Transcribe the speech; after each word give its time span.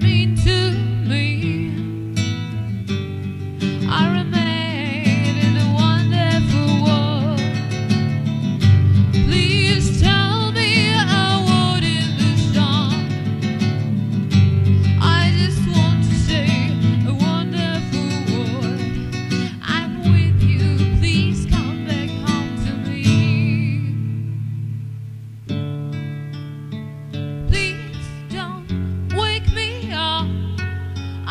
mean 0.00 0.34
to 0.36 0.59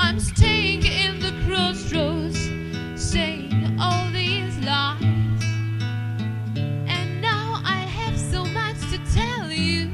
I'm 0.09 0.19
staying 0.19 0.83
in 0.87 1.19
the 1.19 1.31
crossroads, 1.45 2.39
saying 2.95 3.77
all 3.79 4.09
these 4.09 4.57
lies. 4.57 5.03
And 6.55 7.21
now 7.21 7.61
I 7.63 7.85
have 7.85 8.19
so 8.19 8.43
much 8.43 8.79
to 8.89 8.97
tell 9.13 9.51
you. 9.51 9.91